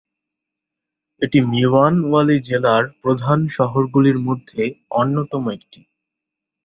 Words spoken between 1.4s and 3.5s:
মিয়ানওয়ালী জেলার প্রধান